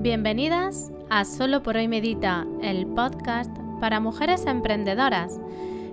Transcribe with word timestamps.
Bienvenidas 0.00 0.92
a 1.10 1.24
Solo 1.24 1.64
por 1.64 1.76
hoy 1.76 1.88
Medita, 1.88 2.46
el 2.62 2.86
podcast 2.86 3.50
para 3.80 3.98
mujeres 3.98 4.46
emprendedoras 4.46 5.40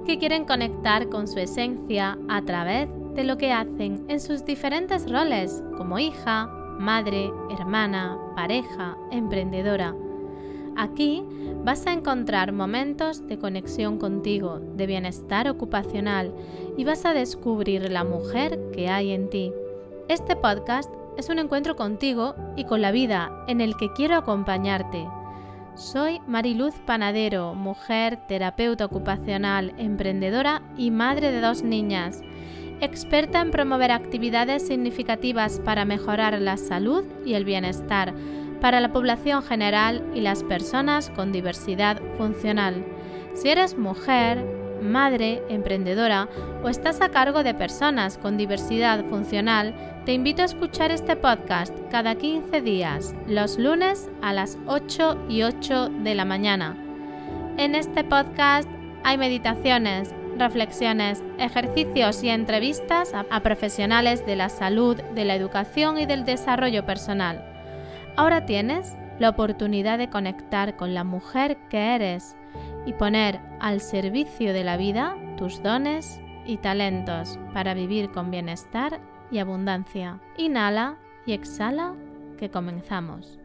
que 0.06 0.20
quieren 0.20 0.46
conectar 0.46 1.10
con 1.10 1.28
su 1.28 1.40
esencia 1.40 2.16
a 2.30 2.44
través 2.44 2.88
de 3.16 3.24
lo 3.24 3.40
que 3.40 3.52
hacen 3.52 4.06
en 4.08 4.20
sus 4.20 4.46
diferentes 4.46 5.10
roles 5.12 5.64
como 5.76 5.98
hija, 5.98 6.46
madre, 6.78 7.32
hermana, 7.50 8.20
pareja, 8.36 8.96
emprendedora. 9.12 9.96
Aquí 10.78 11.24
vas 11.64 11.88
a 11.88 11.94
encontrar 11.94 12.52
momentos 12.52 13.26
de 13.26 13.40
conexión 13.40 13.98
contigo, 13.98 14.60
de 14.60 14.86
bienestar 14.86 15.50
ocupacional 15.50 16.32
y 16.78 16.84
vas 16.84 17.06
a 17.06 17.16
descubrir 17.16 17.92
la 17.92 18.04
mujer 18.04 18.70
que 18.72 18.88
hay 18.88 19.14
en 19.14 19.32
ti. 19.32 19.52
Este 20.10 20.36
podcast 20.36 20.94
es 21.18 21.30
un 21.30 21.40
encuentro 21.40 21.76
contigo 21.76 22.36
y 22.56 22.66
con 22.66 22.82
la 22.82 22.92
vida 22.92 23.32
en 23.48 23.62
el 23.62 23.76
que 23.78 23.92
quiero 23.94 24.16
acompañarte. 24.16 25.08
Soy 25.76 26.22
Mariluz 26.28 26.76
Panadero, 26.86 27.54
mujer, 27.54 28.18
terapeuta 28.28 28.86
ocupacional, 28.86 29.74
emprendedora 29.78 30.62
y 30.78 30.92
madre 30.92 31.32
de 31.32 31.42
dos 31.42 31.64
niñas, 31.64 32.22
experta 32.80 33.42
en 33.42 33.52
promover 33.52 33.92
actividades 33.92 34.68
significativas 34.68 35.60
para 35.60 35.86
mejorar 35.86 36.40
la 36.40 36.58
salud 36.58 37.04
y 37.26 37.34
el 37.34 37.46
bienestar 37.46 38.14
para 38.62 38.80
la 38.80 38.92
población 38.92 39.44
general 39.44 40.04
y 40.14 40.22
las 40.22 40.44
personas 40.44 41.10
con 41.10 41.32
diversidad 41.32 42.02
funcional. 42.18 42.86
Si 43.34 43.50
eres 43.50 43.78
mujer, 43.78 44.65
madre, 44.82 45.42
emprendedora 45.50 46.28
o 46.64 46.70
estás 46.70 47.02
a 47.02 47.10
cargo 47.10 47.44
de 47.44 47.54
personas 47.54 48.18
con 48.18 48.38
diversidad 48.38 49.04
funcional, 49.06 49.74
te 50.06 50.14
invito 50.14 50.42
a 50.42 50.46
escuchar 50.46 50.92
este 50.92 51.16
podcast 51.16 51.74
cada 51.90 52.16
15 52.16 52.62
días, 52.62 53.16
los 53.28 53.58
lunes 53.58 54.10
a 54.22 54.34
las 54.34 54.58
8 54.68 55.26
y 55.30 55.44
8 55.44 55.90
de 55.90 56.16
la 56.16 56.26
mañana. 56.26 56.78
En 57.58 57.74
este 57.74 58.04
podcast 58.04 58.70
hay 59.04 59.18
meditaciones, 59.18 60.14
reflexiones, 60.38 61.24
ejercicios 61.38 62.24
y 62.24 62.30
entrevistas 62.30 63.14
a, 63.14 63.40
profesionales 63.42 64.26
de 64.26 64.36
la 64.36 64.50
salud, 64.50 64.98
de 64.98 65.26
la 65.26 65.36
educación 65.36 65.98
y 65.98 66.06
del 66.06 66.26
desarrollo 66.26 66.86
personal. 66.86 67.44
Ahora 68.18 68.46
tienes 68.46 68.96
la 69.20 69.30
oportunidad 69.30 69.98
de 69.98 70.10
conectar 70.10 70.76
con 70.76 70.94
la 70.94 71.04
mujer 71.04 71.58
que 71.70 71.96
eres 71.96 72.36
y 72.86 72.94
poner 72.94 73.40
al 73.60 73.82
servicio 73.82 74.54
de 74.54 74.64
la 74.64 74.78
vida 74.78 75.18
tus 75.38 75.62
dones 75.62 76.22
y 76.46 76.58
talentos 76.58 77.40
para 77.54 77.74
vivir 77.74 78.12
con 78.12 78.32
bienestar 78.32 79.02
y 79.32 79.40
abundancia. 79.40 80.22
Inhala 80.38 80.98
y 81.26 81.34
exhala 81.34 81.96
que 82.38 82.50
comenzamos. 82.50 83.40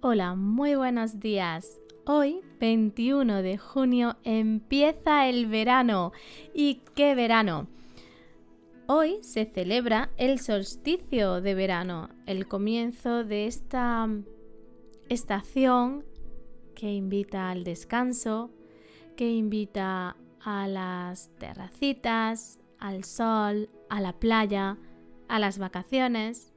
Hola, 0.00 0.34
muy 0.36 0.76
buenos 0.76 1.18
días. 1.18 1.80
Hoy, 2.06 2.40
21 2.60 3.42
de 3.42 3.58
junio, 3.58 4.16
empieza 4.22 5.26
el 5.26 5.46
verano. 5.46 6.12
¿Y 6.54 6.82
qué 6.94 7.16
verano? 7.16 7.66
Hoy 8.88 9.18
se 9.22 9.46
celebra 9.46 10.10
el 10.16 10.38
solsticio 10.38 11.40
de 11.40 11.56
verano, 11.56 12.08
el 12.24 12.46
comienzo 12.46 13.24
de 13.24 13.48
esta 13.48 14.08
estación 15.08 16.04
que 16.76 16.92
invita 16.92 17.50
al 17.50 17.64
descanso, 17.64 18.52
que 19.16 19.28
invita 19.28 20.16
a 20.40 20.68
las 20.68 21.30
terracitas, 21.38 22.60
al 22.78 23.02
sol, 23.02 23.70
a 23.90 24.00
la 24.00 24.12
playa, 24.12 24.78
a 25.26 25.40
las 25.40 25.58
vacaciones 25.58 26.54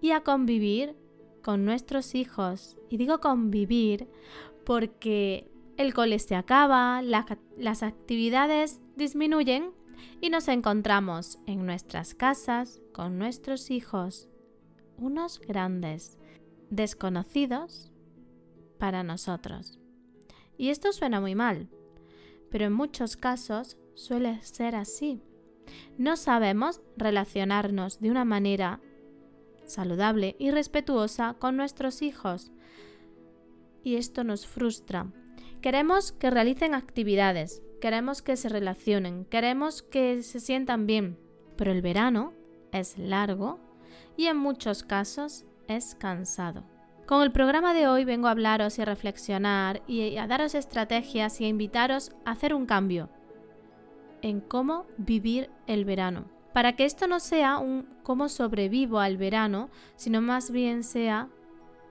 y 0.00 0.12
a 0.12 0.20
convivir 0.20 0.94
con 1.42 1.64
nuestros 1.64 2.14
hijos. 2.14 2.76
Y 2.88 2.98
digo 2.98 3.18
convivir 3.18 4.08
porque 4.64 5.50
el 5.76 5.92
cole 5.92 6.20
se 6.20 6.36
acaba, 6.36 7.02
las 7.02 7.82
actividades 7.82 8.80
disminuyen 8.94 9.72
y 10.20 10.30
nos 10.30 10.48
encontramos 10.48 11.38
en 11.46 11.66
nuestras 11.66 12.14
casas 12.14 12.80
con 12.92 13.18
nuestros 13.18 13.70
hijos, 13.70 14.28
unos 14.96 15.40
grandes, 15.40 16.18
desconocidos 16.70 17.92
para 18.78 19.02
nosotros. 19.02 19.78
Y 20.56 20.70
esto 20.70 20.92
suena 20.92 21.20
muy 21.20 21.34
mal, 21.34 21.68
pero 22.50 22.66
en 22.66 22.72
muchos 22.72 23.16
casos 23.16 23.76
suele 23.94 24.42
ser 24.42 24.74
así. 24.74 25.22
No 25.96 26.16
sabemos 26.16 26.80
relacionarnos 26.96 28.00
de 28.00 28.10
una 28.10 28.24
manera 28.24 28.80
saludable 29.64 30.34
y 30.38 30.50
respetuosa 30.50 31.36
con 31.38 31.56
nuestros 31.56 32.02
hijos. 32.02 32.50
Y 33.82 33.96
esto 33.96 34.24
nos 34.24 34.46
frustra. 34.46 35.12
Queremos 35.60 36.12
que 36.12 36.30
realicen 36.30 36.74
actividades, 36.74 37.62
queremos 37.80 38.22
que 38.22 38.36
se 38.36 38.48
relacionen, 38.48 39.24
queremos 39.24 39.82
que 39.82 40.22
se 40.22 40.40
sientan 40.40 40.86
bien, 40.86 41.18
pero 41.56 41.72
el 41.72 41.82
verano 41.82 42.32
es 42.72 42.98
largo 42.98 43.58
y 44.16 44.26
en 44.26 44.36
muchos 44.36 44.82
casos 44.82 45.44
es 45.68 45.94
cansado. 45.94 46.64
Con 47.06 47.22
el 47.22 47.32
programa 47.32 47.72
de 47.72 47.88
hoy 47.88 48.04
vengo 48.04 48.28
a 48.28 48.32
hablaros 48.32 48.78
y 48.78 48.82
a 48.82 48.84
reflexionar 48.84 49.82
y 49.86 50.18
a 50.18 50.26
daros 50.26 50.54
estrategias 50.54 51.40
y 51.40 51.44
a 51.44 51.48
invitaros 51.48 52.12
a 52.24 52.32
hacer 52.32 52.52
un 52.52 52.66
cambio 52.66 53.08
en 54.20 54.40
cómo 54.40 54.86
vivir 54.98 55.50
el 55.66 55.84
verano. 55.84 56.26
Para 56.52 56.74
que 56.74 56.84
esto 56.84 57.06
no 57.06 57.20
sea 57.20 57.58
un 57.58 57.88
cómo 58.02 58.28
sobrevivo 58.28 58.98
al 59.00 59.16
verano, 59.16 59.70
sino 59.96 60.20
más 60.20 60.50
bien 60.50 60.82
sea 60.82 61.28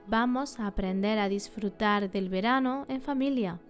vamos 0.06 0.58
a 0.58 0.66
aprender 0.66 1.18
a 1.18 1.28
disfrutar 1.28 2.10
del 2.10 2.28
verano 2.28 2.86
en 2.88 3.00
familia. 3.00 3.60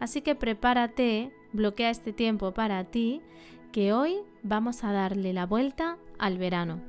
Así 0.00 0.22
que 0.22 0.34
prepárate, 0.34 1.30
bloquea 1.52 1.90
este 1.90 2.12
tiempo 2.12 2.52
para 2.52 2.84
ti, 2.84 3.20
que 3.70 3.92
hoy 3.92 4.16
vamos 4.42 4.82
a 4.82 4.92
darle 4.92 5.32
la 5.32 5.46
vuelta 5.46 5.98
al 6.18 6.38
verano. 6.38 6.80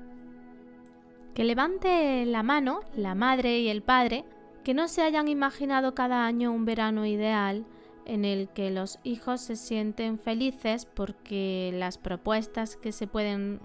Que 1.35 1.43
levante 1.43 2.25
la 2.25 2.43
mano 2.43 2.81
la 2.95 3.13
madre 3.15 3.59
y 3.59 3.69
el 3.69 3.83
padre 3.83 4.25
que 4.63 4.73
no 4.73 4.87
se 4.87 5.01
hayan 5.01 5.27
imaginado 5.27 5.93
cada 5.93 6.25
año 6.25 6.51
un 6.51 6.65
verano 6.65 7.05
ideal 7.05 7.65
en 8.05 8.25
el 8.25 8.49
que 8.49 8.71
los 8.71 8.99
hijos 9.03 9.41
se 9.41 9.55
sienten 9.55 10.19
felices 10.19 10.85
porque 10.85 11.71
las 11.73 11.97
propuestas 11.97 12.75
que 12.75 12.91
se 12.91 13.07
pueden 13.07 13.59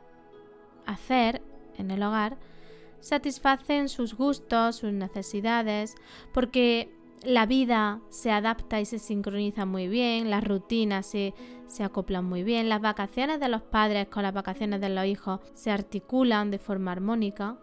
hacer 0.87 1.43
en 1.79 1.91
el 1.91 2.03
hogar 2.03 2.39
satisfacen 3.01 3.89
sus 3.89 4.15
gustos, 4.15 4.77
sus 4.77 4.93
necesidades, 4.93 5.95
porque 6.33 6.96
la 7.27 7.45
vida 7.45 8.01
se 8.09 8.31
adapta 8.31 8.81
y 8.81 8.85
se 8.85 9.01
sincroniza 9.01 9.67
muy 9.67 9.89
bien, 9.89 10.31
las 10.31 10.45
rutinas 10.45 11.07
se, 11.07 11.35
se, 11.67 11.83
acoplan 11.83 12.25
muy 12.25 12.45
bien, 12.45 12.69
las 12.69 12.81
vacaciones 12.81 13.41
de 13.41 13.49
los 13.49 13.63
padres 13.63 14.07
con 14.07 14.23
las 14.23 14.33
vacaciones 14.33 14.81
de 14.81 14.91
los 14.91 15.05
hijos 15.07 15.41
se 15.55 15.73
articulan 15.73 16.53
de 16.53 16.59
forma 16.59 16.93
armónica. 16.93 17.57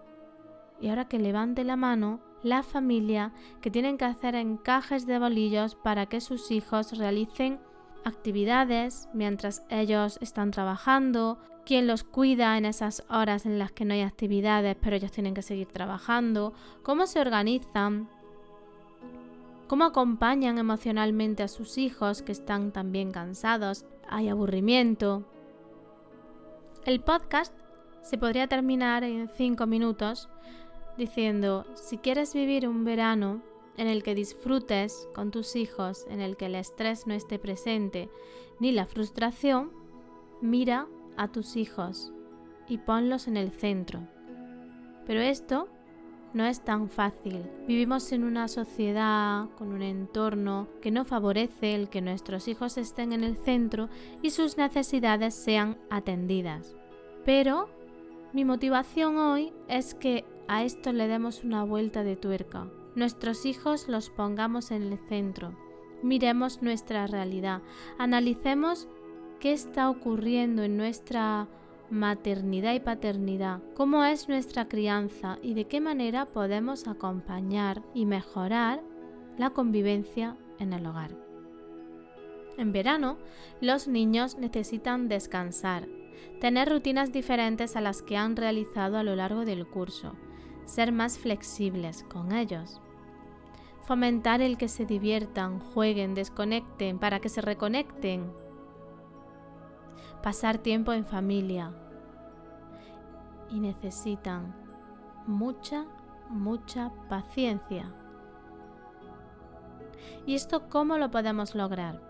Y 0.81 0.89
ahora 0.89 1.07
que 1.07 1.17
levante 1.17 1.63
la 1.63 1.77
mano 1.77 2.19
la 2.43 2.61
familia 2.61 3.31
que 3.61 3.71
tienen 3.71 3.97
que 3.97 4.03
hacer 4.03 4.35
encajes 4.35 5.07
de 5.07 5.17
bolillos 5.17 5.75
para 5.75 6.07
que 6.07 6.19
sus 6.19 6.51
hijos 6.51 6.97
realicen 6.97 7.57
actividades 8.03 9.07
mientras 9.13 9.63
ellos 9.69 10.19
están 10.21 10.51
trabajando, 10.51 11.39
quién 11.65 11.87
los 11.87 12.03
cuida 12.03 12.57
en 12.57 12.65
esas 12.65 13.05
horas 13.09 13.45
en 13.45 13.59
las 13.59 13.71
que 13.71 13.85
no 13.85 13.93
hay 13.93 14.01
actividades 14.01 14.75
pero 14.81 14.97
ellos 14.97 15.13
tienen 15.13 15.33
que 15.33 15.41
seguir 15.41 15.67
trabajando, 15.67 16.51
cómo 16.83 17.07
se 17.07 17.21
organizan 17.21 18.09
cómo 19.67 19.85
acompañan 19.85 20.57
emocionalmente 20.57 21.43
a 21.43 21.47
sus 21.47 21.77
hijos 21.77 22.21
que 22.21 22.31
están 22.31 22.71
también 22.71 23.11
cansados, 23.11 23.85
hay 24.07 24.29
aburrimiento. 24.29 25.23
El 26.85 27.01
podcast 27.01 27.53
se 28.01 28.17
podría 28.17 28.47
terminar 28.47 29.03
en 29.03 29.29
cinco 29.29 29.65
minutos 29.65 30.29
diciendo, 30.97 31.65
si 31.75 31.97
quieres 31.97 32.33
vivir 32.33 32.67
un 32.67 32.83
verano 32.83 33.41
en 33.77 33.87
el 33.87 34.03
que 34.03 34.15
disfrutes 34.15 35.07
con 35.15 35.31
tus 35.31 35.55
hijos, 35.55 36.05
en 36.09 36.19
el 36.21 36.37
que 36.37 36.45
el 36.45 36.55
estrés 36.55 37.07
no 37.07 37.13
esté 37.13 37.39
presente, 37.39 38.09
ni 38.59 38.71
la 38.71 38.85
frustración, 38.85 39.71
mira 40.41 40.87
a 41.17 41.29
tus 41.29 41.55
hijos 41.55 42.11
y 42.67 42.77
ponlos 42.77 43.27
en 43.27 43.37
el 43.37 43.51
centro. 43.51 44.01
Pero 45.05 45.21
esto 45.21 45.67
no 46.33 46.45
es 46.45 46.61
tan 46.61 46.89
fácil. 46.89 47.43
Vivimos 47.67 48.11
en 48.11 48.23
una 48.23 48.47
sociedad 48.47 49.47
con 49.57 49.71
un 49.71 49.81
entorno 49.81 50.67
que 50.81 50.91
no 50.91 51.05
favorece 51.05 51.75
el 51.75 51.89
que 51.89 52.01
nuestros 52.01 52.47
hijos 52.47 52.77
estén 52.77 53.13
en 53.13 53.23
el 53.23 53.37
centro 53.37 53.89
y 54.21 54.31
sus 54.31 54.57
necesidades 54.57 55.35
sean 55.35 55.77
atendidas. 55.89 56.75
Pero 57.25 57.69
mi 58.33 58.45
motivación 58.45 59.17
hoy 59.17 59.53
es 59.67 59.93
que 59.93 60.25
a 60.47 60.63
esto 60.63 60.91
le 60.91 61.07
demos 61.07 61.43
una 61.43 61.63
vuelta 61.63 62.03
de 62.03 62.15
tuerca. 62.15 62.67
Nuestros 62.95 63.45
hijos 63.45 63.87
los 63.87 64.09
pongamos 64.09 64.71
en 64.71 64.83
el 64.83 64.97
centro. 65.07 65.55
Miremos 66.01 66.61
nuestra 66.61 67.07
realidad. 67.07 67.61
Analicemos 67.97 68.87
qué 69.39 69.53
está 69.53 69.89
ocurriendo 69.89 70.63
en 70.63 70.77
nuestra 70.77 71.47
maternidad 71.89 72.73
y 72.73 72.79
paternidad, 72.79 73.61
cómo 73.75 74.03
es 74.03 74.29
nuestra 74.29 74.67
crianza 74.67 75.37
y 75.41 75.53
de 75.53 75.65
qué 75.65 75.81
manera 75.81 76.25
podemos 76.25 76.87
acompañar 76.87 77.81
y 77.93 78.05
mejorar 78.05 78.81
la 79.37 79.51
convivencia 79.51 80.37
en 80.59 80.73
el 80.73 80.85
hogar. 80.85 81.11
En 82.57 82.71
verano, 82.71 83.17
los 83.61 83.87
niños 83.87 84.37
necesitan 84.37 85.07
descansar, 85.07 85.87
tener 86.39 86.69
rutinas 86.69 87.11
diferentes 87.11 87.75
a 87.75 87.81
las 87.81 88.01
que 88.01 88.17
han 88.17 88.35
realizado 88.35 88.97
a 88.97 89.03
lo 89.03 89.15
largo 89.15 89.45
del 89.45 89.67
curso, 89.67 90.13
ser 90.65 90.91
más 90.91 91.17
flexibles 91.17 92.03
con 92.03 92.31
ellos, 92.31 92.79
fomentar 93.83 94.41
el 94.41 94.57
que 94.57 94.67
se 94.67 94.85
diviertan, 94.85 95.59
jueguen, 95.59 96.13
desconecten 96.13 96.99
para 96.99 97.19
que 97.19 97.29
se 97.29 97.41
reconecten, 97.41 98.31
pasar 100.23 100.57
tiempo 100.57 100.93
en 100.93 101.05
familia 101.05 101.71
y 103.49 103.59
necesitan 103.59 104.55
mucha, 105.27 105.85
mucha 106.29 106.91
paciencia. 107.09 107.93
¿Y 110.25 110.35
esto 110.35 110.69
cómo 110.69 110.97
lo 110.97 111.11
podemos 111.11 111.55
lograr? 111.55 112.01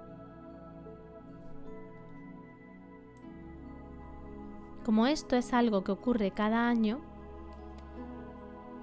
Como 4.86 5.07
esto 5.07 5.36
es 5.36 5.51
algo 5.51 5.83
que 5.83 5.92
ocurre 5.92 6.30
cada 6.30 6.68
año, 6.68 7.01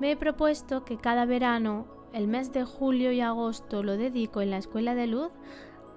me 0.01 0.11
he 0.11 0.17
propuesto 0.17 0.85
que 0.85 0.97
cada 0.97 1.25
verano, 1.25 1.87
el 2.13 2.27
mes 2.27 2.53
de 2.53 2.65
julio 2.65 3.13
y 3.13 3.21
agosto, 3.21 3.85
lo 3.85 3.97
dedico 3.97 4.41
en 4.41 4.51
la 4.51 4.57
Escuela 4.57 4.97
de 4.97 5.07
Luz 5.07 5.31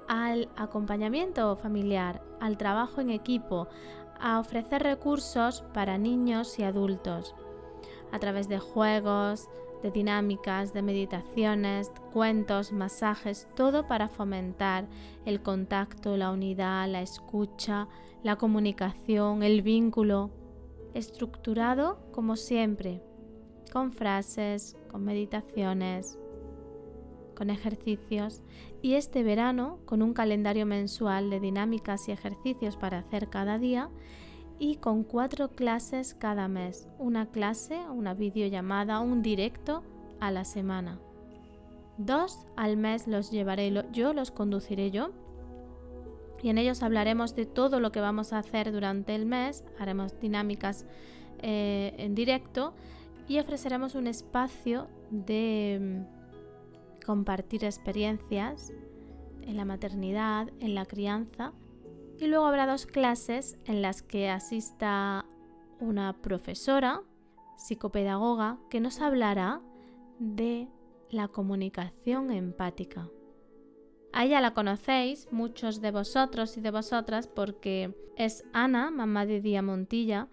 al 0.07 0.49
acompañamiento 0.55 1.55
familiar, 1.55 2.21
al 2.39 2.57
trabajo 2.57 3.01
en 3.01 3.09
equipo, 3.09 3.67
a 4.19 4.39
ofrecer 4.39 4.83
recursos 4.83 5.63
para 5.73 5.97
niños 5.97 6.57
y 6.59 6.63
adultos, 6.63 7.35
a 8.11 8.19
través 8.19 8.47
de 8.47 8.59
juegos, 8.59 9.49
de 9.83 9.91
dinámicas, 9.91 10.73
de 10.73 10.81
meditaciones, 10.81 11.91
cuentos, 12.13 12.71
masajes, 12.71 13.47
todo 13.55 13.85
para 13.85 14.07
fomentar 14.07 14.87
el 15.25 15.41
contacto, 15.41 16.15
la 16.15 16.31
unidad, 16.31 16.87
la 16.89 17.01
escucha, 17.01 17.89
la 18.23 18.37
comunicación, 18.37 19.43
el 19.43 19.61
vínculo, 19.61 20.31
estructurado 20.93 21.99
como 22.11 22.37
siempre, 22.37 23.03
con 23.73 23.91
frases, 23.91 24.77
con 24.89 25.03
meditaciones, 25.03 26.17
con 27.33 27.49
ejercicios 27.49 28.41
y 28.81 28.95
este 28.95 29.23
verano 29.23 29.79
con 29.85 30.01
un 30.01 30.13
calendario 30.13 30.65
mensual 30.65 31.29
de 31.29 31.39
dinámicas 31.39 32.07
y 32.07 32.11
ejercicios 32.11 32.77
para 32.77 32.99
hacer 32.99 33.29
cada 33.29 33.57
día 33.57 33.89
y 34.59 34.75
con 34.75 35.03
cuatro 35.03 35.49
clases 35.49 36.13
cada 36.13 36.47
mes, 36.47 36.87
una 36.99 37.27
clase, 37.27 37.79
una 37.89 38.13
videollamada, 38.13 38.99
un 38.99 39.21
directo 39.21 39.83
a 40.19 40.31
la 40.31 40.45
semana. 40.45 40.99
Dos 41.97 42.45
al 42.55 42.77
mes 42.77 43.07
los 43.07 43.31
llevaré 43.31 43.71
yo, 43.91 44.13
los 44.13 44.31
conduciré 44.31 44.91
yo 44.91 45.11
y 46.41 46.49
en 46.49 46.57
ellos 46.57 46.83
hablaremos 46.83 47.35
de 47.35 47.45
todo 47.45 47.79
lo 47.79 47.91
que 47.91 48.01
vamos 48.01 48.33
a 48.33 48.39
hacer 48.39 48.71
durante 48.71 49.15
el 49.15 49.25
mes, 49.25 49.63
haremos 49.79 50.19
dinámicas 50.19 50.85
eh, 51.41 51.93
en 51.97 52.15
directo 52.15 52.73
y 53.27 53.39
ofreceremos 53.39 53.95
un 53.95 54.07
espacio 54.07 54.87
de 55.09 56.03
compartir 57.03 57.63
experiencias 57.63 58.73
en 59.41 59.57
la 59.57 59.65
maternidad, 59.65 60.49
en 60.59 60.73
la 60.73 60.85
crianza 60.85 61.53
y 62.19 62.27
luego 62.27 62.45
habrá 62.45 62.65
dos 62.65 62.85
clases 62.85 63.57
en 63.65 63.81
las 63.81 64.01
que 64.01 64.29
asista 64.29 65.25
una 65.79 66.13
profesora, 66.13 67.01
psicopedagoga, 67.57 68.57
que 68.69 68.79
nos 68.79 69.01
hablará 69.01 69.61
de 70.19 70.67
la 71.09 71.27
comunicación 71.27 72.31
empática. 72.31 73.09
A 74.13 74.25
ella 74.25 74.41
la 74.41 74.53
conocéis, 74.53 75.27
muchos 75.31 75.81
de 75.81 75.91
vosotros 75.91 76.55
y 76.57 76.61
de 76.61 76.71
vosotras, 76.71 77.27
porque 77.27 77.95
es 78.15 78.45
Ana, 78.53 78.91
mamá 78.91 79.25
de 79.25 79.41
Día 79.41 79.61
Montilla, 79.61 80.27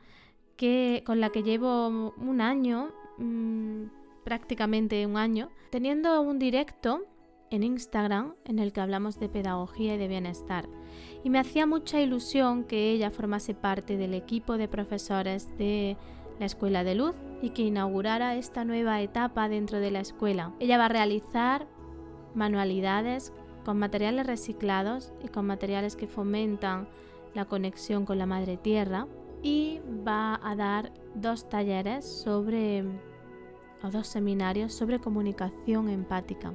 que, 0.56 1.02
con 1.06 1.20
la 1.20 1.31
que 1.31 1.43
llevo 1.43 1.88
un 1.88 2.40
año, 2.40 2.93
mm, 3.19 3.84
prácticamente 4.31 5.05
un 5.06 5.17
año, 5.17 5.50
teniendo 5.71 6.21
un 6.23 6.38
directo 6.38 7.03
en 7.50 7.65
Instagram 7.65 8.37
en 8.44 8.61
el 8.61 8.73
que 8.73 8.81
hablamos 8.81 9.19
de 9.19 9.29
pedagogía 9.29 9.97
y 9.97 9.99
de 9.99 10.06
bienestar. 10.06 10.69
Y 11.25 11.31
me 11.31 11.41
hacía 11.41 11.67
mucha 11.67 12.00
ilusión 12.00 12.62
que 12.62 12.93
ella 12.93 13.11
formase 13.11 13.55
parte 13.55 13.97
del 13.97 14.15
equipo 14.15 14.56
de 14.56 14.69
profesores 14.69 15.59
de 15.59 15.97
la 16.38 16.47
Escuela 16.47 16.85
de 16.85 16.94
Luz 16.94 17.17
y 17.43 17.50
que 17.50 17.62
inaugurara 17.62 18.37
esta 18.37 18.65
nueva 18.65 19.03
etapa 19.03 19.49
dentro 19.49 19.81
de 19.81 19.91
la 19.91 19.99
escuela. 19.99 20.55
Ella 20.61 20.79
va 20.79 20.85
a 20.85 20.91
realizar 20.91 21.67
manualidades 22.37 23.32
con 23.65 23.81
materiales 23.81 24.29
reciclados 24.29 25.12
y 25.25 25.27
con 25.27 25.44
materiales 25.44 25.97
que 25.97 26.06
fomentan 26.06 26.87
la 27.35 27.47
conexión 27.47 28.06
con 28.06 28.19
la 28.19 28.27
madre 28.27 28.56
tierra 28.56 29.09
y 29.43 29.81
va 30.06 30.38
a 30.41 30.55
dar 30.55 30.93
dos 31.17 31.49
talleres 31.49 32.05
sobre 32.05 32.85
o 33.82 33.91
dos 33.91 34.06
seminarios 34.06 34.73
sobre 34.73 35.00
comunicación 35.00 35.88
empática. 35.88 36.53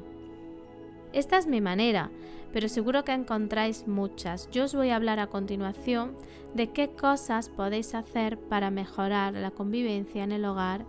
Esta 1.14 1.38
es 1.38 1.48
mi 1.48 1.62
manera, 1.62 2.12
pero 2.52 2.68
seguro 2.68 3.04
que 3.04 3.14
encontráis 3.14 3.88
muchas. 3.88 4.50
Yo 4.52 4.66
os 4.66 4.76
voy 4.76 4.90
a 4.90 4.98
hablar 4.98 5.20
a 5.20 5.28
continuación 5.28 6.18
de 6.54 6.72
qué 6.72 6.90
cosas 6.90 7.50
podéis 7.50 7.96
hacer 7.96 8.38
para 8.38 8.70
mejorar 8.70 9.34
la 9.34 9.52
convivencia 9.52 10.24
en 10.24 10.32
el 10.32 10.46
hogar 10.46 10.86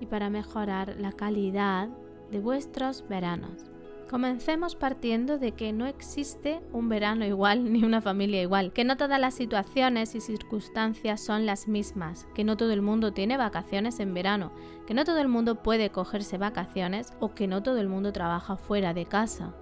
y 0.00 0.06
para 0.06 0.30
mejorar 0.30 0.96
la 0.98 1.12
calidad 1.12 1.88
de 2.30 2.40
vuestros 2.40 3.06
veranos. 3.08 3.75
Comencemos 4.08 4.76
partiendo 4.76 5.36
de 5.38 5.52
que 5.52 5.72
no 5.72 5.86
existe 5.86 6.60
un 6.72 6.88
verano 6.88 7.24
igual 7.24 7.72
ni 7.72 7.82
una 7.82 8.00
familia 8.00 8.40
igual, 8.40 8.72
que 8.72 8.84
no 8.84 8.96
todas 8.96 9.20
las 9.20 9.34
situaciones 9.34 10.14
y 10.14 10.20
circunstancias 10.20 11.20
son 11.20 11.44
las 11.44 11.66
mismas, 11.66 12.28
que 12.34 12.44
no 12.44 12.56
todo 12.56 12.72
el 12.72 12.82
mundo 12.82 13.12
tiene 13.12 13.36
vacaciones 13.36 13.98
en 13.98 14.14
verano, 14.14 14.52
que 14.86 14.94
no 14.94 15.04
todo 15.04 15.18
el 15.18 15.28
mundo 15.28 15.62
puede 15.62 15.90
cogerse 15.90 16.38
vacaciones 16.38 17.12
o 17.18 17.34
que 17.34 17.48
no 17.48 17.62
todo 17.62 17.78
el 17.78 17.88
mundo 17.88 18.12
trabaja 18.12 18.56
fuera 18.56 18.94
de 18.94 19.06
casa. 19.06 19.54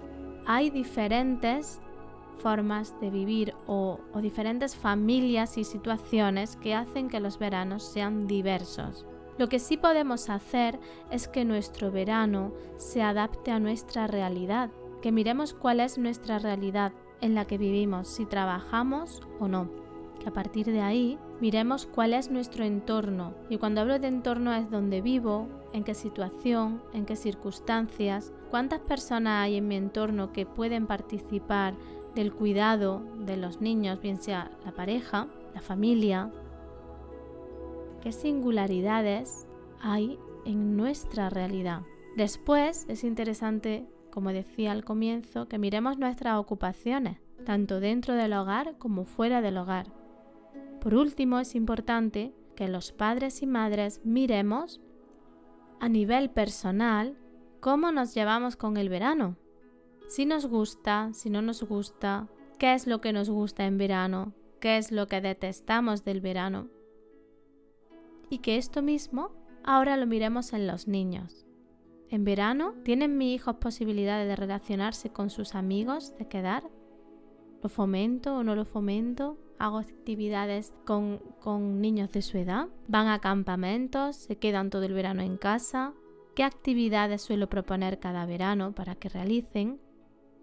Hay 0.47 0.69
diferentes 0.69 1.81
formas 2.37 2.99
de 3.01 3.09
vivir 3.09 3.55
o, 3.67 3.99
diferentes 4.21 4.77
familias 4.77 5.57
y 5.57 5.65
situaciones 5.65 6.57
que 6.57 6.75
hacen 6.75 7.09
que 7.09 7.21
los 7.21 7.39
veranos 7.39 7.83
sean 7.83 8.27
diversos. 8.27 9.07
Lo 9.37 9.49
que 9.49 9.59
sí 9.59 9.77
podemos 9.77 10.31
hacer 10.31 10.79
es 11.11 11.27
que 11.27 11.45
nuestro 11.45 11.91
verano 11.91 12.53
se 12.77 13.03
adapte 13.03 13.51
a 13.51 13.59
nuestra 13.59 14.07
realidad, 14.07 14.71
que 15.03 15.11
miremos 15.11 15.55
cuál 15.55 15.81
es 15.81 15.99
nuestra 15.99 16.39
realidad 16.39 16.93
en 17.21 17.35
la 17.35 17.45
que 17.45 17.59
vivimos, 17.59 18.09
si 18.09 18.27
trabajamos 18.27 19.23
o 19.41 19.49
no. 19.49 19.69
Que 20.21 20.29
a 20.29 20.33
partir 20.33 20.67
de 20.67 20.81
ahí 20.81 21.19
miremos 21.41 21.87
cuál 21.87 22.15
es 22.15 22.31
nuestro 22.31 22.65
entorno. 22.65 23.35
Y 23.49 23.59
cuando 23.59 23.81
hablo 23.81 23.99
de 23.99 24.07
entorno 24.07 24.55
es 24.55 24.71
donde 24.71 25.01
vivo, 25.01 25.49
en 25.73 25.83
qué 25.83 25.95
situación, 25.95 26.81
en 26.93 27.05
qué 27.05 27.17
circunstancias, 27.17 28.33
cuántas 28.51 28.81
personas 28.81 29.43
hay 29.43 29.57
en 29.57 29.67
mi 29.67 29.75
entorno 29.75 30.33
que 30.33 30.47
pueden 30.47 30.87
participar 30.87 31.75
del 32.15 32.33
cuidado 32.33 33.03
de 33.19 33.37
los 33.37 33.61
niños, 33.61 34.01
bien 34.01 34.23
sea 34.23 34.53
la 34.65 34.71
pareja, 34.71 35.27
la 35.53 35.61
familia, 35.61 36.31
qué 38.05 38.13
singularidades 38.13 39.49
hay 39.81 40.19
en 40.45 40.77
nuestra 40.77 41.31
realidad. 41.31 41.83
Después 42.17 42.85
es 42.89 43.03
interesante, 43.03 43.89
como 44.11 44.31
decía 44.31 44.73
al 44.73 44.85
comienzo, 44.85 45.49
que 45.49 45.59
miremos 45.59 45.97
nuestras 45.99 46.37
ocupaciones, 46.37 47.19
tanto 47.47 47.81
dentro 47.81 48.15
del 48.15 48.35
hogar 48.35 48.77
como 48.77 49.07
fuera 49.07 49.41
del 49.41 49.57
hogar. 49.57 49.87
Por 50.83 50.95
último, 50.95 51.39
es 51.39 51.55
importante 51.55 52.35
que 52.55 52.69
los 52.69 52.93
padres 52.93 53.41
y 53.41 53.47
madres 53.47 54.03
miremos 54.05 54.83
a 55.81 55.89
nivel 55.89 56.29
personal 56.29 57.17
cómo 57.61 57.91
nos 57.91 58.15
llevamos 58.15 58.57
con 58.57 58.77
el 58.77 58.91
verano. 58.91 59.39
Si 60.09 60.27
nos 60.27 60.45
gusta, 60.45 61.09
si 61.15 61.31
no 61.31 61.41
nos 61.41 61.63
gusta, 61.63 62.29
qué 62.59 62.75
es 62.75 62.87
lo 62.87 63.01
que 63.01 63.15
nos 63.15 63.31
gusta 63.31 63.65
en 63.65 63.79
verano, 63.79 64.35
qué 64.61 64.77
es 64.77 64.93
lo 64.93 65.07
que 65.09 65.23
detestamos 65.23 66.05
del 66.05 66.21
verano 66.21 66.69
y 68.31 68.39
que 68.39 68.57
esto 68.57 68.83
mismo 68.83 69.31
ahora 69.65 69.97
lo 69.97 70.07
miremos 70.07 70.53
en 70.53 70.67
los 70.67 70.89
niños. 70.89 71.47
En 72.11 72.25
verano, 72.25 72.75
¿tienen 72.85 73.19
mis 73.19 73.35
hijos 73.35 73.57
posibilidades 73.57 74.29
de 74.29 74.37
relacionarse 74.37 75.11
con 75.11 75.31
sus 75.31 75.55
amigos, 75.55 76.17
de 76.19 76.29
quedar? 76.29 76.71
¿Lo 77.63 77.69
fomento 77.69 78.37
o 78.37 78.45
no 78.45 78.55
lo 78.55 78.65
fomento? 78.65 79.39
¿Hago 79.59 79.79
actividades 79.79 80.75
con, 80.85 81.19
con 81.41 81.81
niños 81.81 82.13
de 82.13 82.23
su 82.23 82.37
edad? 82.37 82.69
¿Van 82.89 83.09
a 83.09 83.21
campamentos? 83.21 84.17
¿Se 84.17 84.37
quedan 84.37 84.71
todo 84.71 84.83
el 84.83 84.93
verano 84.93 85.23
en 85.23 85.39
casa? 85.39 85.95
¿Qué 86.35 86.45
actividades 86.45 87.23
suelo 87.23 87.49
proponer 87.49 87.99
cada 87.99 88.27
verano 88.27 88.75
para 88.75 88.97
que 88.97 89.09
realicen? 89.09 89.81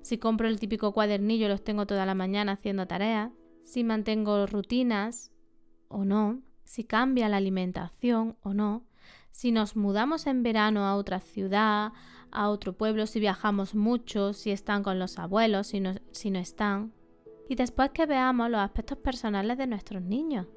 Si 0.02 0.18
compro 0.18 0.48
el 0.48 0.60
típico 0.60 0.94
cuadernillo, 0.94 1.48
los 1.48 1.64
tengo 1.64 1.86
toda 1.86 2.06
la 2.06 2.16
mañana 2.16 2.54
haciendo 2.54 2.88
tareas. 2.88 3.32
si 3.64 3.84
mantengo 3.84 4.48
rutinas 4.48 5.32
o 5.88 6.04
no, 6.04 6.42
si 6.72 6.86
cambia 6.86 7.28
la 7.28 7.36
alimentación 7.36 8.38
o 8.44 8.54
no, 8.54 8.86
si 9.32 9.52
nos 9.52 9.76
mudamos 9.76 10.26
en 10.26 10.42
verano 10.42 10.86
a 10.86 10.96
otra 10.96 11.20
ciudad, 11.20 11.92
a 12.32 12.50
otro 12.50 12.72
pueblo, 12.72 13.08
si 13.08 13.20
viajamos 13.20 13.76
mucho, 13.76 14.32
si 14.32 14.52
están 14.52 14.82
con 14.82 14.98
los 14.98 15.20
abuelos, 15.20 15.68
si 15.68 15.82
no, 15.82 16.40
están. 16.40 16.94
Y 17.50 17.56
después 17.56 17.90
que 17.90 18.06
veamos 18.06 18.50
los 18.50 18.62
aspectos 18.62 18.98
personales 19.00 19.58
de 19.58 19.68
nuestros 19.68 20.02
niños. 20.02 20.48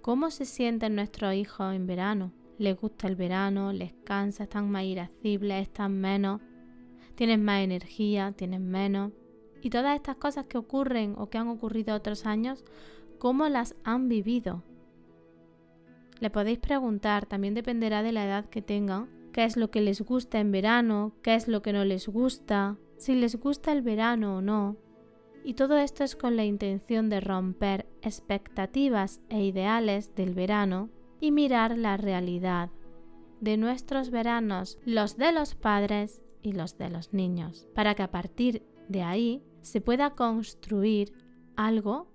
¿Cómo 0.00 0.30
se 0.30 0.44
sienten 0.44 0.94
nuestros 0.94 1.34
hijos 1.34 1.74
en 1.74 1.88
verano? 1.88 2.30
¿Les 2.56 2.80
gusta 2.80 3.08
el 3.08 3.16
verano? 3.16 3.72
¿Les 3.72 3.94
cansa? 4.04 4.44
¿Están 4.44 4.70
más 4.70 4.84
irascibles? 4.84 5.62
¿Están 5.62 6.00
menos? 6.00 6.40
¿Tienen 7.16 7.44
más 7.44 7.62
energía? 7.62 8.30
¿Tienen 8.30 8.70
menos? 8.70 9.10
Y 9.60 9.70
todas 9.70 9.96
estas 9.96 10.18
cosas 10.18 10.46
que 10.46 10.56
ocurren 10.56 11.16
o 11.18 11.30
que 11.30 11.38
han 11.38 11.48
ocurrido 11.48 11.96
otros 11.96 12.26
años, 12.26 12.64
¿cómo 13.18 13.48
las 13.48 13.74
han 13.82 14.08
vivido? 14.08 14.62
Le 16.20 16.30
podéis 16.30 16.58
preguntar, 16.58 17.26
también 17.26 17.54
dependerá 17.54 18.02
de 18.02 18.12
la 18.12 18.24
edad 18.24 18.46
que 18.46 18.62
tengan, 18.62 19.08
qué 19.32 19.44
es 19.44 19.56
lo 19.56 19.70
que 19.70 19.80
les 19.80 20.00
gusta 20.00 20.40
en 20.40 20.50
verano, 20.50 21.12
qué 21.22 21.34
es 21.34 21.48
lo 21.48 21.62
que 21.62 21.72
no 21.72 21.84
les 21.84 22.08
gusta, 22.08 22.76
si 22.96 23.14
les 23.14 23.36
gusta 23.36 23.72
el 23.72 23.82
verano 23.82 24.38
o 24.38 24.40
no. 24.40 24.76
Y 25.44 25.54
todo 25.54 25.78
esto 25.78 26.02
es 26.02 26.16
con 26.16 26.36
la 26.36 26.44
intención 26.44 27.08
de 27.08 27.20
romper 27.20 27.86
expectativas 28.02 29.20
e 29.28 29.44
ideales 29.44 30.14
del 30.14 30.34
verano 30.34 30.90
y 31.20 31.30
mirar 31.30 31.78
la 31.78 31.96
realidad 31.96 32.70
de 33.40 33.56
nuestros 33.56 34.10
veranos, 34.10 34.78
los 34.84 35.16
de 35.16 35.32
los 35.32 35.54
padres 35.54 36.22
y 36.42 36.52
los 36.52 36.76
de 36.76 36.90
los 36.90 37.12
niños, 37.12 37.68
para 37.74 37.94
que 37.94 38.02
a 38.02 38.10
partir 38.10 38.64
de 38.88 39.02
ahí 39.02 39.42
se 39.62 39.80
pueda 39.80 40.10
construir 40.10 41.12
algo 41.56 42.10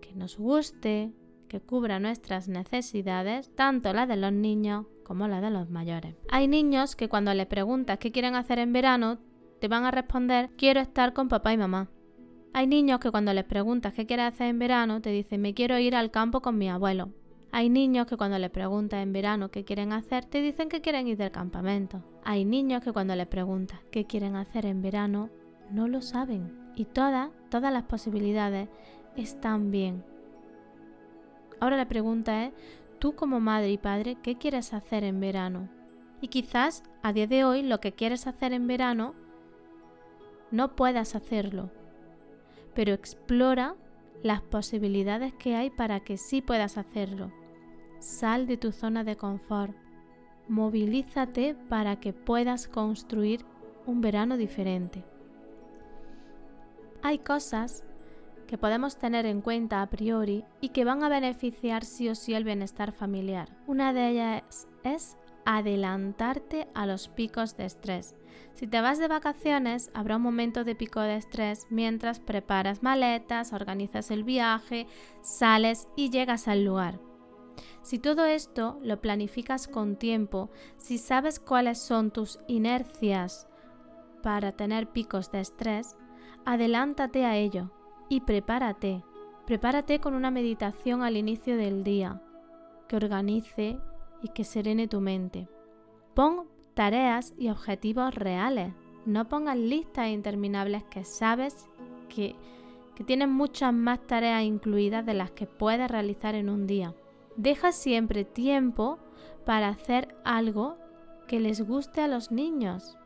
que 0.00 0.14
nos 0.14 0.38
guste, 0.38 1.12
que 1.52 1.60
cubra 1.60 2.00
nuestras 2.00 2.48
necesidades, 2.48 3.54
tanto 3.54 3.92
la 3.92 4.06
de 4.06 4.16
los 4.16 4.32
niños 4.32 4.86
como 5.04 5.28
la 5.28 5.42
de 5.42 5.50
los 5.50 5.68
mayores. 5.68 6.14
Hay 6.30 6.48
niños 6.48 6.96
que 6.96 7.10
cuando 7.10 7.34
les 7.34 7.44
preguntas 7.44 7.98
qué 7.98 8.10
quieren 8.10 8.36
hacer 8.36 8.58
en 8.58 8.72
verano, 8.72 9.18
te 9.60 9.68
van 9.68 9.84
a 9.84 9.90
responder 9.90 10.48
quiero 10.56 10.80
estar 10.80 11.12
con 11.12 11.28
papá 11.28 11.52
y 11.52 11.58
mamá. 11.58 11.90
Hay 12.54 12.66
niños 12.66 13.00
que 13.00 13.10
cuando 13.10 13.34
les 13.34 13.44
preguntas 13.44 13.92
qué 13.92 14.06
quieres 14.06 14.32
hacer 14.32 14.46
en 14.46 14.58
verano, 14.58 15.02
te 15.02 15.10
dicen 15.10 15.42
me 15.42 15.52
quiero 15.52 15.78
ir 15.78 15.94
al 15.94 16.10
campo 16.10 16.40
con 16.40 16.56
mi 16.56 16.70
abuelo. 16.70 17.10
Hay 17.50 17.68
niños 17.68 18.06
que 18.06 18.16
cuando 18.16 18.38
les 18.38 18.50
preguntas 18.50 19.02
en 19.02 19.12
verano 19.12 19.50
qué 19.50 19.62
quieren 19.62 19.92
hacer, 19.92 20.24
te 20.24 20.40
dicen 20.40 20.70
que 20.70 20.80
quieren 20.80 21.06
ir 21.06 21.18
del 21.18 21.32
campamento. 21.32 22.02
Hay 22.24 22.46
niños 22.46 22.82
que 22.82 22.92
cuando 22.92 23.14
les 23.14 23.26
preguntas 23.26 23.78
qué 23.90 24.06
quieren 24.06 24.36
hacer 24.36 24.64
en 24.64 24.80
verano, 24.80 25.28
no 25.70 25.86
lo 25.86 26.00
saben. 26.00 26.50
Y 26.76 26.86
todas, 26.86 27.28
todas 27.50 27.74
las 27.74 27.82
posibilidades 27.82 28.70
están 29.16 29.70
bien. 29.70 30.02
Ahora 31.62 31.76
la 31.76 31.86
pregunta 31.86 32.44
es, 32.44 32.52
tú 32.98 33.14
como 33.14 33.38
madre 33.38 33.70
y 33.70 33.78
padre, 33.78 34.16
¿qué 34.20 34.36
quieres 34.36 34.74
hacer 34.74 35.04
en 35.04 35.20
verano? 35.20 35.68
Y 36.20 36.26
quizás 36.26 36.82
a 37.04 37.12
día 37.12 37.28
de 37.28 37.44
hoy 37.44 37.62
lo 37.62 37.78
que 37.78 37.92
quieres 37.92 38.26
hacer 38.26 38.52
en 38.52 38.66
verano 38.66 39.14
no 40.50 40.74
puedas 40.74 41.14
hacerlo, 41.14 41.70
pero 42.74 42.92
explora 42.92 43.76
las 44.24 44.42
posibilidades 44.42 45.34
que 45.34 45.54
hay 45.54 45.70
para 45.70 46.00
que 46.00 46.16
sí 46.16 46.42
puedas 46.42 46.78
hacerlo. 46.78 47.30
Sal 48.00 48.48
de 48.48 48.56
tu 48.56 48.72
zona 48.72 49.04
de 49.04 49.14
confort. 49.14 49.76
Movilízate 50.48 51.54
para 51.68 52.00
que 52.00 52.12
puedas 52.12 52.66
construir 52.66 53.44
un 53.86 54.00
verano 54.00 54.36
diferente. 54.36 55.04
Hay 57.04 57.18
cosas 57.18 57.84
que 58.52 58.58
podemos 58.58 58.98
tener 58.98 59.24
en 59.24 59.40
cuenta 59.40 59.80
a 59.80 59.88
priori 59.88 60.44
y 60.60 60.68
que 60.68 60.84
van 60.84 61.02
a 61.02 61.08
beneficiar 61.08 61.86
sí 61.86 62.10
o 62.10 62.14
sí 62.14 62.34
el 62.34 62.44
bienestar 62.44 62.92
familiar. 62.92 63.48
Una 63.66 63.94
de 63.94 64.10
ellas 64.10 64.68
es 64.84 65.16
adelantarte 65.46 66.68
a 66.74 66.84
los 66.84 67.08
picos 67.08 67.56
de 67.56 67.64
estrés. 67.64 68.14
Si 68.52 68.66
te 68.66 68.82
vas 68.82 68.98
de 68.98 69.08
vacaciones, 69.08 69.90
habrá 69.94 70.16
un 70.16 70.22
momento 70.22 70.64
de 70.64 70.74
pico 70.74 71.00
de 71.00 71.16
estrés 71.16 71.66
mientras 71.70 72.20
preparas 72.20 72.82
maletas, 72.82 73.54
organizas 73.54 74.10
el 74.10 74.22
viaje, 74.22 74.86
sales 75.22 75.88
y 75.96 76.10
llegas 76.10 76.46
al 76.46 76.62
lugar. 76.62 77.00
Si 77.80 77.98
todo 77.98 78.26
esto 78.26 78.78
lo 78.82 79.00
planificas 79.00 79.66
con 79.66 79.96
tiempo, 79.96 80.50
si 80.76 80.98
sabes 80.98 81.40
cuáles 81.40 81.78
son 81.78 82.10
tus 82.10 82.38
inercias 82.48 83.48
para 84.22 84.52
tener 84.52 84.92
picos 84.92 85.32
de 85.32 85.40
estrés, 85.40 85.96
adelántate 86.44 87.24
a 87.24 87.38
ello 87.38 87.70
y 88.12 88.20
prepárate. 88.20 89.02
Prepárate 89.46 89.98
con 89.98 90.12
una 90.12 90.30
meditación 90.30 91.02
al 91.02 91.16
inicio 91.16 91.56
del 91.56 91.82
día 91.82 92.20
que 92.86 92.96
organice 92.96 93.78
y 94.22 94.28
que 94.28 94.44
serene 94.44 94.86
tu 94.86 95.00
mente. 95.00 95.48
Pon 96.12 96.44
tareas 96.74 97.32
y 97.38 97.48
objetivos 97.48 98.14
reales. 98.14 98.74
No 99.06 99.30
pongas 99.30 99.56
listas 99.56 100.08
interminables 100.08 100.84
que 100.84 101.04
sabes 101.04 101.70
que, 102.14 102.36
que 102.94 103.02
tienen 103.02 103.30
muchas 103.30 103.72
más 103.72 104.06
tareas 104.06 104.44
incluidas 104.44 105.06
de 105.06 105.14
las 105.14 105.30
que 105.30 105.46
puedes 105.46 105.90
realizar 105.90 106.34
en 106.34 106.50
un 106.50 106.66
día. 106.66 106.94
Deja 107.36 107.72
siempre 107.72 108.26
tiempo 108.26 108.98
para 109.46 109.68
hacer 109.68 110.14
algo 110.22 110.76
que 111.26 111.40
les 111.40 111.66
guste 111.66 112.02
a 112.02 112.08
los 112.08 112.30
niños, 112.30 112.98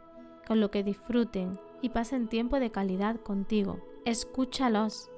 con 0.49 0.59
lo 0.59 0.73
que 0.73 0.83
disfruten 0.83 1.61
y 1.81 1.91
pasen 1.91 2.27
tiempo 2.27 2.59
de 2.59 2.73
calidad 2.73 3.21
contigo 3.21 3.79
escúchalos, 4.07 5.11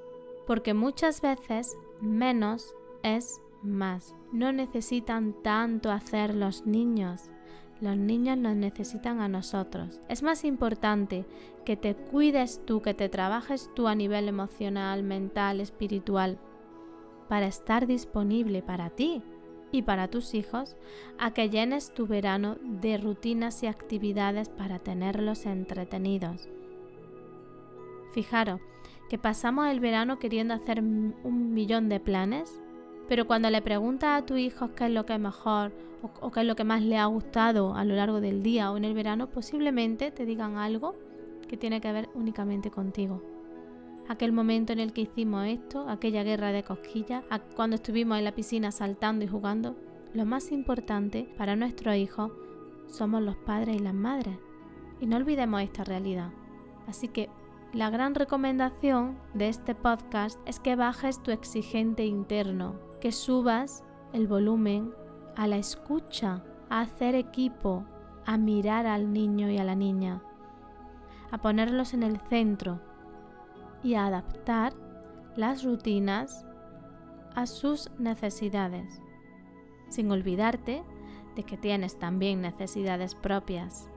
porque 0.45 0.73
muchas 0.73 1.21
veces 1.21 1.77
menos 2.01 2.75
es 3.03 3.39
más. 3.61 4.15
No 4.33 4.51
necesitan 4.51 5.33
tanto 5.43 5.91
hacer 5.91 6.33
los 6.33 6.65
niños. 6.65 7.29
Los 7.81 7.95
niños 7.95 8.37
nos 8.37 8.55
necesitan 8.55 9.21
a 9.21 9.29
nosotros. 9.29 10.01
Es 10.09 10.23
más 10.23 10.43
importante 10.43 11.25
que 11.65 11.77
te 11.77 11.95
cuides 11.95 12.61
tú, 12.65 12.81
que 12.81 12.93
te 12.93 13.09
trabajes 13.09 13.69
tú 13.75 13.87
a 13.87 13.95
nivel 13.95 14.27
emocional, 14.27 15.03
mental, 15.03 15.61
espiritual, 15.61 16.39
para 17.29 17.45
estar 17.45 17.85
disponible 17.85 18.63
para 18.63 18.89
ti 18.89 19.21
y 19.71 19.83
para 19.83 20.07
tus 20.07 20.33
hijos, 20.33 20.75
a 21.19 21.31
que 21.31 21.51
llenes 21.51 21.93
tu 21.93 22.07
verano 22.07 22.57
de 22.63 22.97
rutinas 22.97 23.61
y 23.61 23.67
actividades 23.67 24.49
para 24.49 24.79
tenerlos 24.79 25.45
entretenidos. 25.45 26.49
Fijaros, 28.13 28.59
que 29.09 29.17
pasamos 29.17 29.67
el 29.67 29.79
verano 29.79 30.19
queriendo 30.19 30.53
hacer 30.53 30.79
un 30.79 31.53
millón 31.53 31.89
de 31.89 31.99
planes, 31.99 32.61
pero 33.09 33.25
cuando 33.25 33.49
le 33.49 33.61
preguntas 33.61 34.21
a 34.21 34.25
tu 34.25 34.37
hijo 34.37 34.75
qué 34.75 34.85
es 34.85 34.91
lo 34.91 35.05
que 35.05 35.15
es 35.15 35.19
mejor 35.19 35.73
o, 36.21 36.31
qué 36.31 36.41
es 36.41 36.45
lo 36.45 36.55
que 36.55 36.63
más 36.63 36.83
le 36.83 36.97
ha 36.97 37.05
gustado 37.05 37.73
a 37.73 37.83
lo 37.83 37.95
largo 37.95 38.21
del 38.21 38.43
día 38.43 38.71
o 38.71 38.77
en 38.77 38.85
el 38.85 38.93
verano, 38.93 39.27
posiblemente 39.27 40.11
te 40.11 40.25
digan 40.25 40.57
algo 40.57 40.95
que 41.47 41.57
tiene 41.57 41.81
que 41.81 41.91
ver 41.91 42.09
únicamente 42.13 42.69
contigo. 42.69 43.21
Aquel 44.07 44.31
momento 44.31 44.73
en 44.73 44.79
el 44.79 44.93
que 44.93 45.01
hicimos 45.01 45.47
esto, 45.47 45.89
aquella 45.89 46.23
guerra 46.23 46.51
de 46.51 46.63
cosquillas, 46.63 47.23
cuando 47.55 47.75
estuvimos 47.75 48.17
en 48.17 48.23
la 48.23 48.35
piscina 48.35 48.71
saltando 48.71 49.25
y 49.25 49.27
jugando, 49.27 49.75
lo 50.13 50.25
más 50.25 50.51
importante 50.51 51.27
para 51.37 51.55
nuestros 51.55 51.95
hijos 51.95 52.31
somos 52.87 53.21
los 53.21 53.35
padres 53.37 53.75
y 53.75 53.79
las 53.79 53.93
madres. 53.93 54.37
Y 54.99 55.07
no 55.07 55.17
olvidemos 55.17 55.61
esta 55.61 55.83
realidad. 55.83 56.31
Así 56.87 57.07
que 57.07 57.29
la 57.73 57.91
gran 57.91 58.15
recomendación 58.15 59.19
de 59.35 59.47
este 59.47 59.75
podcast 59.75 60.39
es 60.47 60.59
que 60.59 60.75
bajes 60.75 61.21
tu 61.21 61.29
exigente 61.29 62.03
interno, 62.05 62.75
que 62.99 63.11
subas 63.11 63.83
el 64.11 64.27
volumen 64.27 64.91
a 65.35 65.45
la 65.45 65.57
escucha, 65.57 66.43
a 66.69 66.81
hacer 66.81 67.13
equipo, 67.13 67.85
a 68.25 68.37
mirar 68.37 68.87
al 68.87 69.13
niño 69.13 69.51
y 69.51 69.59
a 69.59 69.63
la 69.63 69.75
niña, 69.75 70.23
a 71.29 71.37
ponerlos 71.37 71.93
en 71.93 72.01
el 72.01 72.19
centro 72.21 72.81
y 73.83 73.93
a 73.93 74.07
adaptar 74.07 74.73
las 75.35 75.63
rutinas 75.63 76.45
a 77.35 77.45
sus 77.45 77.91
necesidades, 77.99 78.99
sin 79.89 80.11
olvidarte 80.11 80.83
de 81.35 81.43
que 81.43 81.55
tienes 81.55 81.99
también 81.99 82.41
necesidades 82.41 83.13
propias 83.13 83.91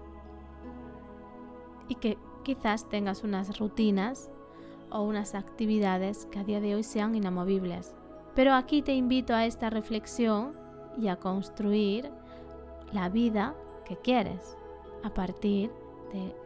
y 1.88 1.94
que 1.94 2.18
quizás 2.42 2.88
tengas 2.88 3.25
unas 3.25 3.58
rutinas 3.58 4.30
o 4.90 5.02
unas 5.02 5.34
actividades 5.34 6.26
que 6.26 6.38
a 6.38 6.44
día 6.44 6.61
de 6.61 6.75
hoy 6.75 6.82
sean 6.82 7.14
inamovibles. 7.14 7.94
Pero 8.34 8.54
aquí 8.54 8.82
te 8.82 8.94
invito 8.94 9.34
a 9.34 9.46
esta 9.46 9.70
reflexión 9.70 10.54
y 10.99 11.08
a 11.08 11.16
construir 11.16 12.11
la 12.92 13.08
vida 13.08 13.54
que 13.84 13.96
quieres 13.96 14.56
a 15.02 15.12
partir 15.12 15.70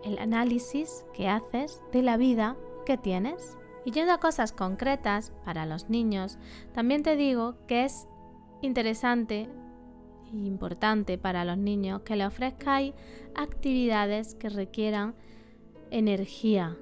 del 0.03 0.19
análisis 0.19 1.05
que 1.13 1.29
haces 1.29 1.83
de 1.93 2.03
la 2.03 2.17
vida 2.17 2.57
que 2.85 2.97
tienes. 2.97 3.59
Y 3.85 3.91
yendo 3.91 4.13
a 4.13 4.21
cosas 4.21 4.53
concretas 4.53 5.33
para 5.45 5.67
los 5.67 5.91
niños, 5.91 6.39
también 6.73 7.03
te 7.03 7.17
digo 7.17 7.57
que 7.67 7.85
es 7.85 8.09
interesante 8.63 9.49
e 10.33 10.37
importante 10.37 11.19
para 11.19 11.45
los 11.45 11.59
niños 11.59 12.03
que 12.03 12.17
le 12.17 12.27
ofrezcáis 12.27 12.95
actividades 13.35 14.35
que 14.35 14.49
requieran 14.49 15.15
energía, 15.91 16.77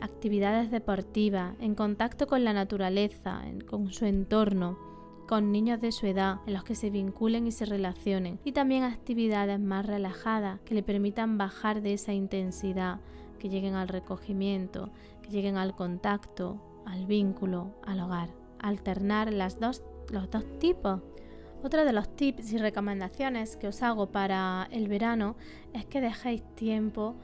actividades 0.00 0.70
deportivas, 0.70 1.54
en 1.60 1.74
contacto 1.74 2.26
con 2.26 2.44
la 2.44 2.52
naturaleza, 2.52 3.42
con 3.66 3.92
su 3.92 4.04
entorno, 4.04 4.78
con 5.26 5.50
niños 5.50 5.80
de 5.80 5.92
su 5.92 6.06
edad 6.06 6.38
en 6.46 6.54
los 6.54 6.64
que 6.64 6.74
se 6.74 6.90
vinculen 6.90 7.46
y 7.46 7.52
se 7.52 7.66
relacionen 7.66 8.38
y 8.44 8.52
también 8.52 8.84
actividades 8.84 9.58
más 9.58 9.84
relajadas 9.84 10.60
que 10.60 10.74
le 10.74 10.82
permitan 10.82 11.36
bajar 11.36 11.82
de 11.82 11.94
esa 11.94 12.12
intensidad, 12.12 13.00
que 13.38 13.48
lleguen 13.48 13.74
al 13.74 13.88
recogimiento, 13.88 14.90
que 15.22 15.30
lleguen 15.30 15.56
al 15.56 15.74
contacto, 15.74 16.60
al 16.86 17.06
vínculo, 17.06 17.74
al 17.84 18.00
hogar. 18.00 18.30
Alternar 18.58 19.32
las 19.32 19.60
dos, 19.60 19.82
los 20.10 20.30
dos 20.30 20.44
tipos. 20.58 21.00
Otro 21.62 21.84
de 21.84 21.92
los 21.92 22.14
tips 22.14 22.52
y 22.52 22.58
recomendaciones 22.58 23.56
que 23.56 23.68
os 23.68 23.82
hago 23.82 24.06
para 24.06 24.68
el 24.70 24.88
verano 24.88 25.36
es 25.72 25.84
que 25.84 26.00
dejéis 26.00 26.42
tiempo 26.54 27.16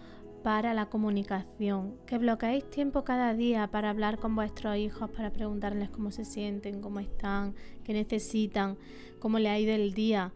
para 0.42 0.74
la 0.74 0.86
comunicación, 0.86 1.96
que 2.06 2.18
bloqueéis 2.18 2.68
tiempo 2.68 3.04
cada 3.04 3.34
día 3.34 3.68
para 3.68 3.90
hablar 3.90 4.18
con 4.18 4.34
vuestros 4.34 4.76
hijos, 4.76 5.10
para 5.10 5.30
preguntarles 5.30 5.90
cómo 5.90 6.10
se 6.10 6.24
sienten, 6.24 6.80
cómo 6.80 7.00
están, 7.00 7.54
qué 7.84 7.92
necesitan, 7.92 8.76
cómo 9.18 9.38
le 9.38 9.48
ha 9.48 9.58
ido 9.58 9.72
el 9.72 9.94
día, 9.94 10.32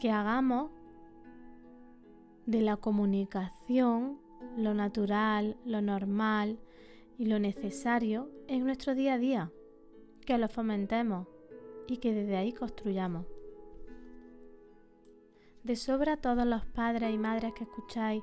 que 0.00 0.10
hagamos 0.10 0.70
de 2.46 2.62
la 2.62 2.76
comunicación 2.76 4.18
lo 4.56 4.74
natural, 4.74 5.56
lo 5.64 5.82
normal 5.82 6.58
y 7.18 7.26
lo 7.26 7.38
necesario 7.38 8.30
en 8.48 8.64
nuestro 8.64 8.94
día 8.94 9.14
a 9.14 9.18
día, 9.18 9.52
que 10.24 10.38
lo 10.38 10.48
fomentemos 10.48 11.28
y 11.86 11.98
que 11.98 12.14
desde 12.14 12.36
ahí 12.36 12.52
construyamos. 12.52 13.26
De 15.62 15.76
sobra 15.76 16.16
todos 16.16 16.46
los 16.46 16.64
padres 16.64 17.12
y 17.12 17.18
madres 17.18 17.52
que 17.52 17.64
escucháis 17.64 18.22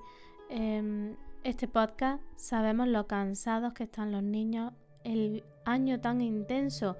eh, 0.50 1.16
este 1.44 1.68
podcast 1.68 2.22
sabemos 2.36 2.88
lo 2.88 3.08
cansados 3.08 3.74
que 3.74 3.84
están 3.84 4.12
los 4.12 4.24
niños, 4.24 4.74
el 5.04 5.44
año 5.66 6.00
tan 6.00 6.22
intenso 6.22 6.98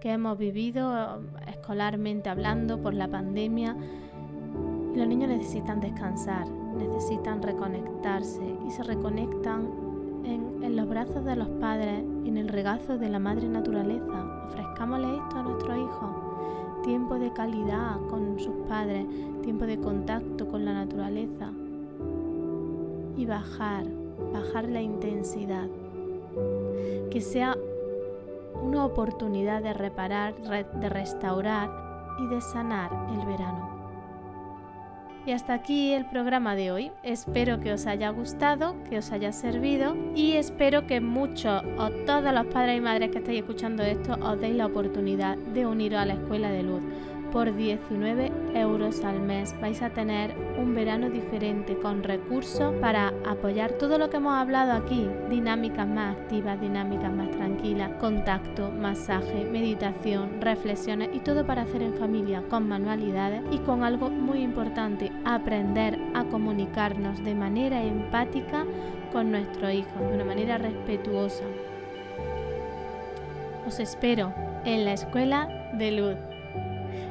que 0.00 0.12
hemos 0.12 0.38
vivido 0.38 1.22
escolarmente 1.46 2.28
hablando 2.28 2.80
por 2.80 2.94
la 2.94 3.08
pandemia. 3.08 3.76
los 4.94 5.06
niños 5.06 5.28
necesitan 5.28 5.80
descansar, 5.80 6.48
necesitan 6.48 7.42
reconectarse 7.42 8.42
y 8.66 8.70
se 8.70 8.82
reconectan 8.82 9.70
en, 10.24 10.62
en, 10.62 10.76
los 10.76 10.88
brazos 10.88 11.24
de 11.24 11.36
los 11.36 11.48
padres 11.60 12.02
y 12.24 12.28
en 12.28 12.38
el 12.38 12.48
regazo 12.48 12.98
de 12.98 13.08
la 13.08 13.18
madre 13.18 13.48
naturaleza. 13.48 14.46
Ofrezcámosle 14.48 15.16
esto 15.16 15.36
a 15.36 15.42
nuestros 15.42 15.78
hijos. 15.78 16.82
Tiempo 16.82 17.18
de 17.18 17.32
calidad 17.32 17.98
con 18.08 18.38
sus 18.38 18.54
padres, 18.68 19.06
tiempo 19.42 19.66
de 19.66 19.78
contacto 19.78 20.48
con 20.48 20.64
la 20.64 20.72
naturaleza, 20.72 21.52
y 23.16 23.26
bajar, 23.26 23.86
bajar 24.32 24.68
la 24.68 24.82
intensidad. 24.82 25.68
Que 27.10 27.20
sea 27.20 27.56
una 28.62 28.84
oportunidad 28.84 29.62
de 29.62 29.72
reparar, 29.72 30.34
de 30.36 30.88
restaurar 30.88 31.70
y 32.18 32.26
de 32.26 32.40
sanar 32.40 32.90
el 33.18 33.26
verano. 33.26 33.76
Y 35.26 35.32
hasta 35.32 35.54
aquí 35.54 35.92
el 35.92 36.06
programa 36.06 36.54
de 36.54 36.70
hoy. 36.70 36.92
Espero 37.02 37.58
que 37.58 37.72
os 37.72 37.86
haya 37.86 38.10
gustado, 38.10 38.76
que 38.88 38.98
os 38.98 39.10
haya 39.10 39.32
servido 39.32 39.96
y 40.14 40.32
espero 40.32 40.86
que 40.86 41.00
muchos 41.00 41.64
o 41.78 41.90
todos 42.06 42.32
los 42.32 42.46
padres 42.46 42.78
y 42.78 42.80
madres 42.80 43.10
que 43.10 43.18
estáis 43.18 43.40
escuchando 43.40 43.82
esto 43.82 44.16
os 44.22 44.40
deis 44.40 44.54
la 44.54 44.66
oportunidad 44.66 45.36
de 45.36 45.66
uniros 45.66 45.98
a 45.98 46.06
la 46.06 46.14
Escuela 46.14 46.50
de 46.50 46.62
Luz 46.62 46.82
por 47.32 47.54
19 47.54 48.32
euros 48.54 49.04
al 49.04 49.20
mes 49.20 49.54
vais 49.60 49.82
a 49.82 49.90
tener 49.90 50.34
un 50.58 50.74
verano 50.74 51.10
diferente 51.10 51.76
con 51.76 52.02
recursos 52.02 52.74
para 52.80 53.12
apoyar 53.26 53.72
todo 53.72 53.98
lo 53.98 54.10
que 54.10 54.16
hemos 54.16 54.34
hablado 54.34 54.72
aquí, 54.72 55.08
dinámicas 55.28 55.86
más 55.86 56.16
activas, 56.16 56.60
dinámicas 56.60 57.12
más 57.12 57.30
tranquilas, 57.30 57.90
contacto, 58.00 58.70
masaje, 58.70 59.44
meditación, 59.44 60.40
reflexiones 60.40 61.10
y 61.12 61.20
todo 61.20 61.46
para 61.46 61.62
hacer 61.62 61.82
en 61.82 61.94
familia 61.94 62.42
con 62.48 62.68
manualidades 62.68 63.42
y 63.50 63.58
con 63.58 63.82
algo 63.82 64.10
muy 64.10 64.40
importante, 64.40 65.12
aprender 65.24 65.98
a 66.14 66.24
comunicarnos 66.24 67.22
de 67.24 67.34
manera 67.34 67.82
empática 67.82 68.64
con 69.12 69.30
nuestros 69.30 69.72
hijos, 69.72 70.00
de 70.00 70.14
una 70.14 70.24
manera 70.24 70.58
respetuosa. 70.58 71.44
Os 73.66 73.80
espero 73.80 74.32
en 74.64 74.84
la 74.84 74.92
escuela 74.92 75.48
de 75.74 75.90
luz. 75.90 76.35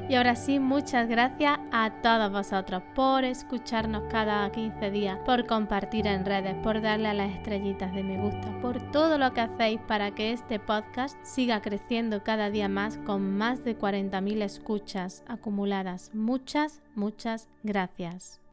Y 0.07 0.15
ahora 0.15 0.35
sí, 0.35 0.59
muchas 0.59 1.07
gracias 1.07 1.57
a 1.71 1.89
todos 2.03 2.31
vosotros 2.31 2.83
por 2.93 3.23
escucharnos 3.23 4.03
cada 4.11 4.51
15 4.51 4.91
días, 4.91 5.17
por 5.25 5.47
compartir 5.47 6.05
en 6.05 6.25
redes, 6.25 6.55
por 6.61 6.81
darle 6.81 7.07
a 7.09 7.13
las 7.13 7.31
estrellitas 7.31 7.93
de 7.93 8.03
me 8.03 8.21
gusta, 8.21 8.61
por 8.61 8.79
todo 8.91 9.17
lo 9.17 9.33
que 9.33 9.41
hacéis 9.41 9.81
para 9.87 10.11
que 10.11 10.31
este 10.31 10.59
podcast 10.59 11.17
siga 11.23 11.61
creciendo 11.61 12.23
cada 12.23 12.51
día 12.51 12.69
más 12.69 12.97
con 12.99 13.35
más 13.35 13.63
de 13.63 13.77
40.000 13.77 14.43
escuchas 14.43 15.23
acumuladas. 15.27 16.11
Muchas, 16.13 16.83
muchas 16.93 17.49
gracias. 17.63 18.44